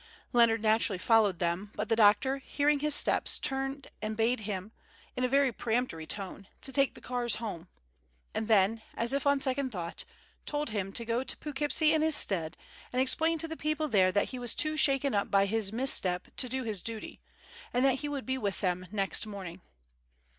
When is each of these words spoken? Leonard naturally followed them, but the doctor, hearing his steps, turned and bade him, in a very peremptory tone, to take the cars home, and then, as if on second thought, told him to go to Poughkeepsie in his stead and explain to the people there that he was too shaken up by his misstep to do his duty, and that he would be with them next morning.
Leonard 0.33 0.63
naturally 0.63 0.97
followed 0.97 1.37
them, 1.37 1.69
but 1.75 1.87
the 1.87 1.95
doctor, 1.95 2.39
hearing 2.39 2.79
his 2.79 2.95
steps, 2.95 3.37
turned 3.37 3.85
and 4.01 4.17
bade 4.17 4.39
him, 4.39 4.71
in 5.15 5.23
a 5.23 5.27
very 5.29 5.51
peremptory 5.51 6.07
tone, 6.07 6.47
to 6.59 6.73
take 6.73 6.95
the 6.95 6.99
cars 7.01 7.35
home, 7.35 7.67
and 8.33 8.47
then, 8.47 8.81
as 8.95 9.13
if 9.13 9.27
on 9.27 9.39
second 9.39 9.71
thought, 9.71 10.03
told 10.47 10.71
him 10.71 10.91
to 10.91 11.05
go 11.05 11.23
to 11.23 11.37
Poughkeepsie 11.37 11.93
in 11.93 12.01
his 12.01 12.15
stead 12.15 12.57
and 12.91 12.99
explain 12.99 13.37
to 13.37 13.47
the 13.47 13.55
people 13.55 13.87
there 13.87 14.11
that 14.11 14.29
he 14.29 14.39
was 14.39 14.55
too 14.55 14.75
shaken 14.75 15.13
up 15.13 15.29
by 15.29 15.45
his 15.45 15.71
misstep 15.71 16.29
to 16.35 16.49
do 16.49 16.63
his 16.63 16.81
duty, 16.81 17.21
and 17.71 17.85
that 17.85 17.99
he 17.99 18.09
would 18.09 18.25
be 18.25 18.39
with 18.39 18.59
them 18.59 18.87
next 18.91 19.27
morning. 19.27 19.61